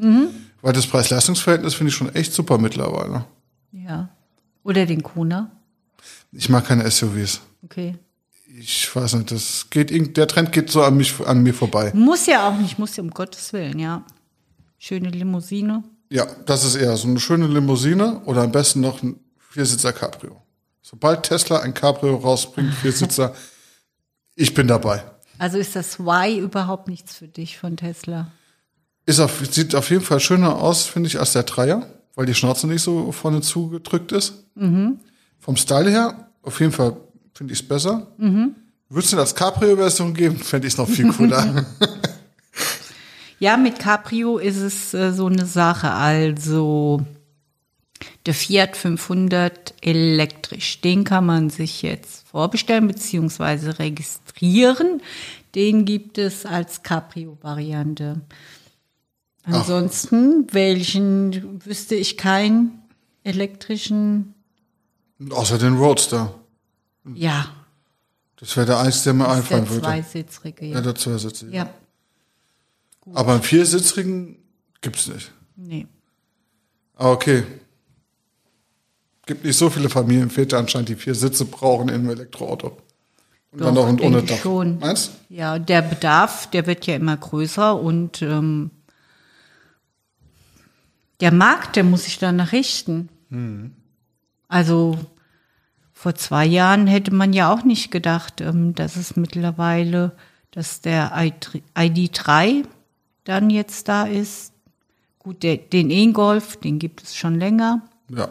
[0.62, 3.26] Weil das Preis-Leistungs-Verhältnis finde ich schon echt super mittlerweile.
[3.72, 4.08] Ja.
[4.62, 5.50] Oder den Kona.
[6.32, 7.42] Ich mag keine SUVs.
[7.62, 7.96] Okay.
[8.58, 11.92] Ich weiß nicht, das geht, der Trend geht so an, mich, an mir vorbei.
[11.94, 14.04] Muss ja auch nicht, muss ja um Gottes Willen, ja.
[14.78, 15.82] Schöne Limousine.
[16.10, 20.40] Ja, das ist eher so eine schöne Limousine oder am besten noch ein Viersitzer Cabrio.
[20.82, 23.34] Sobald Tesla ein Cabrio rausbringt, Viersitzer,
[24.34, 25.02] ich bin dabei.
[25.38, 28.30] Also ist das Y überhaupt nichts für dich von Tesla?
[29.06, 32.34] Ist auf, sieht auf jeden Fall schöner aus, finde ich, als der Dreier, weil die
[32.34, 34.44] Schnauze nicht so vorne zugedrückt ist.
[34.54, 36.96] Vom Style her, auf jeden Fall
[37.34, 38.06] finde ich es besser.
[38.88, 41.66] Würdest du das Cabrio-Version geben, fände ich es noch viel cooler.
[43.38, 45.90] Ja, mit Cabrio ist es äh, so eine Sache.
[45.90, 47.00] Also
[48.26, 53.70] der Fiat 500 elektrisch, den kann man sich jetzt vorbestellen bzw.
[53.70, 55.00] registrieren.
[55.54, 58.20] Den gibt es als Cabrio-Variante.
[59.44, 62.82] Ansonsten, welchen wüsste ich keinen
[63.24, 64.34] elektrischen?
[65.30, 66.34] Außer den Roadster.
[67.14, 67.46] Ja,
[68.36, 69.82] Das wäre der einzige, der mir einfallen würde.
[69.82, 70.66] zweisitzrige.
[70.66, 70.80] Ja, Ja.
[70.80, 71.48] der Zweisitzer.
[71.48, 71.68] ja,
[73.12, 74.36] Aber einen Viersitzigen
[74.80, 75.30] gibt's nicht.
[75.56, 75.86] nee.
[76.96, 77.42] Ah, okay.
[79.26, 82.76] Gibt nicht so viele Familienväter anscheinend, die vier Sitze brauchen in einem Elektroauto.
[83.50, 84.38] Und dann Doch, noch und ohne Dach.
[84.38, 84.78] schon.
[84.78, 88.70] Meinst Ja, der Bedarf, der wird ja immer größer und ähm,
[91.20, 93.08] der Markt, der muss sich danach richten.
[94.46, 94.98] Also
[95.92, 100.12] vor zwei Jahren hätte man ja auch nicht gedacht, ähm, dass es mittlerweile,
[100.50, 102.64] dass der ID3
[103.24, 104.52] dann jetzt da ist.
[105.18, 107.82] Gut, der, den E-Golf, den gibt es schon länger.
[108.10, 108.28] Ja.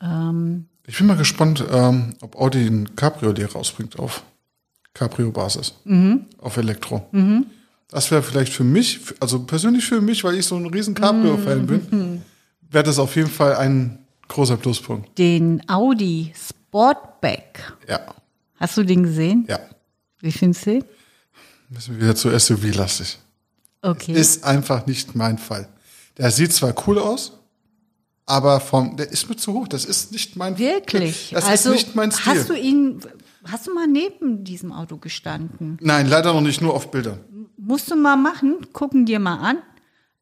[0.00, 4.22] Ähm, Ich bin mal gespannt, ähm, ob Audi ein Cabriolet rausbringt auf
[4.94, 5.74] Cabrio-Basis.
[5.84, 6.24] Mhm.
[6.38, 7.06] Auf Elektro.
[7.90, 11.62] Das wäre vielleicht für mich, also persönlich für mich, weil ich so ein riesen Cabrio-Fan
[11.62, 11.66] Mhm.
[11.66, 12.22] bin,
[12.70, 15.18] wäre das auf jeden Fall ein großer Pluspunkt.
[15.18, 17.72] den Audi Sportback.
[17.88, 18.00] Ja.
[18.56, 19.44] Hast du den gesehen?
[19.48, 19.58] Ja.
[20.20, 20.84] Wie findest du den?
[21.68, 23.18] Müssen wir wieder zu SUV-lastig.
[23.82, 24.12] Okay.
[24.12, 25.68] Ist einfach nicht mein Fall.
[26.16, 27.38] Der sieht zwar cool aus,
[28.26, 29.68] aber vom, der ist mir zu hoch.
[29.68, 31.30] Das ist nicht mein Wirklich?
[31.32, 32.34] Das also ist nicht mein Stil.
[32.34, 33.00] hast du ihn,
[33.44, 35.78] hast du mal neben diesem Auto gestanden?
[35.80, 37.20] Nein, leider noch nicht, nur auf Bildern.
[37.56, 39.58] Musst du mal machen, gucken dir mal an.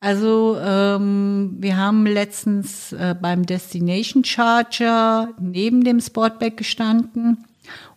[0.00, 7.44] Also ähm, wir haben letztens äh, beim Destination Charger neben dem Sportback gestanden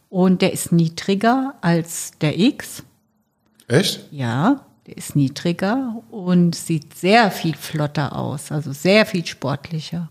[0.07, 2.83] und der ist niedriger als der X.
[3.69, 4.05] Echt?
[4.11, 10.09] Ja, der ist niedriger und sieht sehr viel flotter aus, also sehr viel sportlicher.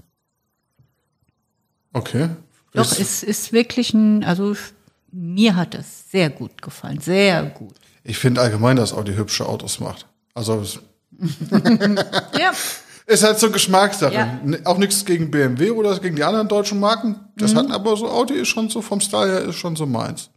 [1.92, 2.30] Okay.
[2.72, 4.54] Doch, es ist wirklich ein, also
[5.10, 7.74] mir hat es sehr gut gefallen, sehr gut.
[8.04, 10.06] Ich finde allgemein, dass Audi hübsche Autos macht.
[10.34, 10.78] Also es
[12.38, 12.52] Ja,
[13.06, 14.14] ist halt so Geschmackssache.
[14.14, 14.38] Ja.
[14.64, 17.16] Auch nichts gegen BMW oder gegen die anderen deutschen Marken.
[17.36, 17.58] Das Mhm.
[17.58, 20.30] hatten aber so Audi ist schon so vom Style her ist schon so meins.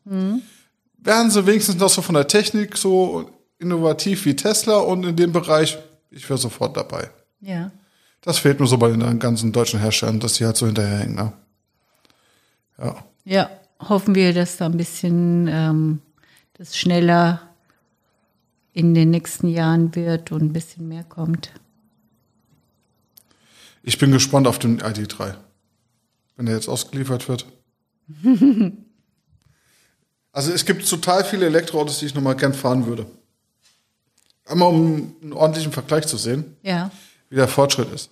[1.02, 5.32] Wären sie wenigstens noch so von der Technik so innovativ wie Tesla und in dem
[5.32, 5.78] Bereich,
[6.10, 7.10] ich wäre sofort dabei.
[7.42, 7.72] ja.
[8.24, 11.16] Das fehlt nur so bei den ganzen deutschen Herstellern, dass die halt so hinterherhängen.
[11.16, 11.34] Ne?
[12.78, 13.04] Ja.
[13.26, 16.02] Ja, hoffen wir, dass da ein bisschen ähm,
[16.54, 17.42] das schneller
[18.74, 21.52] in den nächsten Jahren wird und ein bisschen mehr kommt.
[23.82, 25.34] Ich bin gespannt auf den ID3,
[26.38, 27.48] wenn er jetzt ausgeliefert wird.
[30.32, 33.06] also es gibt total viele Elektroautos, die ich nochmal gern fahren würde.
[34.48, 36.92] Einmal um einen ordentlichen Vergleich zu sehen, Ja.
[37.30, 38.10] wie der Fortschritt ist.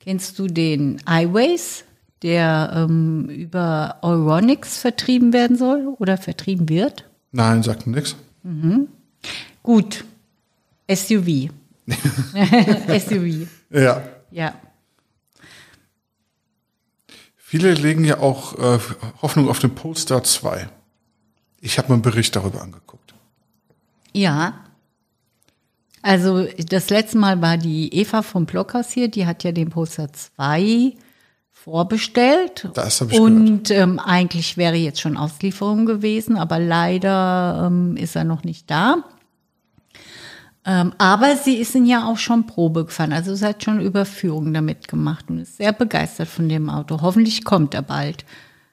[0.00, 1.84] Kennst du den iWays,
[2.22, 7.08] der ähm, über Euronics vertrieben werden soll oder vertrieben wird?
[7.30, 8.16] Nein, sagt nix.
[9.62, 10.04] Gut.
[10.92, 11.50] SUV.
[11.86, 13.46] SUV.
[13.70, 14.02] Ja.
[14.30, 14.54] Ja.
[17.36, 18.78] Viele legen ja auch äh,
[19.22, 20.68] Hoffnung auf den Polestar 2.
[21.62, 23.14] Ich habe mir einen Bericht darüber angeguckt.
[24.12, 24.64] Ja.
[26.02, 30.12] Also das letzte Mal war die Eva vom Blockhaus hier, die hat ja den Poster
[30.12, 30.94] 2
[31.52, 32.68] vorbestellt.
[32.74, 38.16] Das hab ich Und ähm, eigentlich wäre jetzt schon Auslieferung gewesen, aber leider ähm, ist
[38.16, 39.04] er noch nicht da.
[40.64, 44.52] Ähm, aber sie ist ihn ja auch schon Probe gefahren, also sie hat schon Überführung
[44.52, 47.00] damit gemacht und ist sehr begeistert von dem Auto.
[47.00, 48.24] Hoffentlich kommt er bald.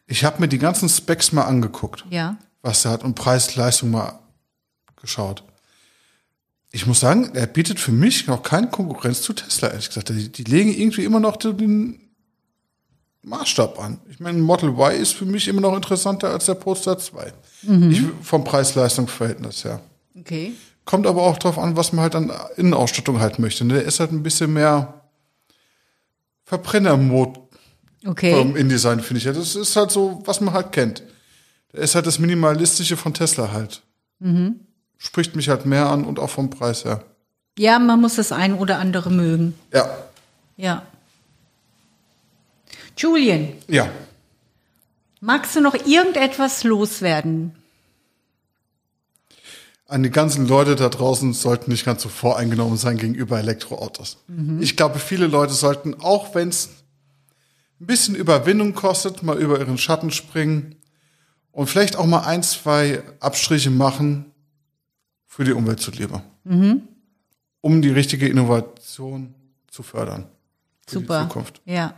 [0.07, 2.05] Ich habe mir die ganzen Specs mal angeguckt.
[2.09, 2.37] Ja.
[2.61, 4.19] Was er hat und Preis-Leistung mal
[5.01, 5.43] geschaut.
[6.71, 10.09] Ich muss sagen, er bietet für mich noch keine Konkurrenz zu Tesla, ehrlich gesagt.
[10.09, 11.99] Die, die legen irgendwie immer noch den
[13.23, 13.99] Maßstab an.
[14.09, 17.33] Ich meine, Model Y ist für mich immer noch interessanter als der Polestar 2.
[17.89, 19.81] Ich, vom Preis-Leistung-Verhältnis her.
[20.17, 20.53] Okay.
[20.85, 23.65] Kommt aber auch drauf an, was man halt an Innenausstattung halt möchte.
[23.65, 23.75] ne?
[23.75, 25.01] Der ist halt ein bisschen mehr
[26.45, 27.39] Verbrennermod
[28.05, 28.33] Okay.
[28.33, 29.25] vom InDesign, finde ich.
[29.25, 31.03] Das ist halt so, was man halt kennt.
[31.73, 33.83] Der ist halt das Minimalistische von Tesla halt.
[34.97, 37.03] Spricht mich halt mehr an und auch vom Preis her.
[37.57, 39.53] Ja, man muss das ein oder andere mögen.
[39.73, 39.89] Ja.
[40.57, 40.83] Ja.
[42.97, 43.89] Julian, Ja.
[45.21, 47.55] magst du noch irgendetwas loswerden?
[49.87, 54.17] An die ganzen Leute da draußen sollten nicht ganz so voreingenommen sein gegenüber Elektroautos.
[54.59, 56.69] Ich glaube, viele Leute sollten, auch wenn es
[57.81, 60.75] ein bisschen Überwindung kostet, mal über ihren Schatten springen
[61.59, 64.31] und vielleicht auch mal ein, zwei Abstriche machen
[65.27, 66.21] für die Umwelt zuliebe.
[66.45, 69.33] Um die richtige Innovation
[69.69, 70.29] zu fördern.
[70.89, 71.27] Super.
[71.27, 71.59] Zukunft.
[71.65, 71.95] Ja.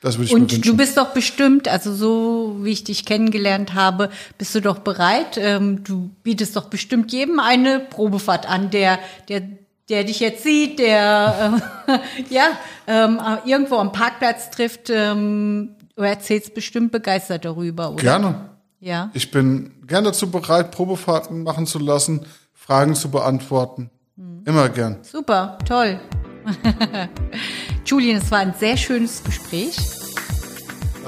[0.00, 0.62] Das würde ich mir Und wünschen.
[0.62, 5.36] du bist doch bestimmt, also so wie ich dich kennengelernt habe, bist du doch bereit.
[5.36, 9.42] Ähm, du bietest doch bestimmt jedem eine Probefahrt an, der, der,
[9.90, 11.98] der dich jetzt sieht, der äh,
[12.34, 12.46] ja
[12.86, 14.88] ähm, irgendwo am Parkplatz trifft.
[14.88, 18.02] Ähm, du erzählst bestimmt begeistert darüber, oder?
[18.02, 18.53] Gerne.
[18.84, 19.10] Ja.
[19.14, 23.90] Ich bin gern dazu bereit, Probefahrten machen zu lassen, Fragen zu beantworten.
[24.44, 24.98] Immer gern.
[25.00, 25.98] Super, toll.
[27.86, 29.74] Julian, es war ein sehr schönes Gespräch.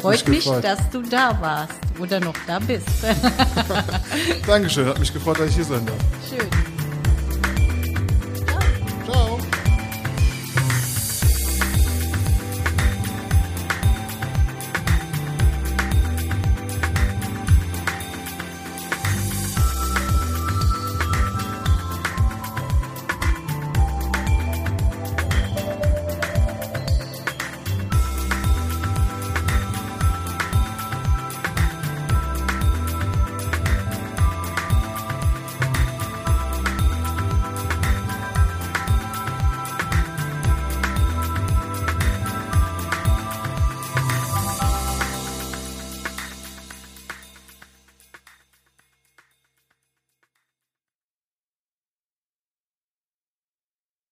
[0.00, 0.64] Freut mich, gefreut.
[0.64, 2.88] dass du da warst oder noch da bist.
[4.46, 5.98] Dankeschön, hat mich gefreut, dass ich hier sein darf.
[6.30, 6.76] Schön.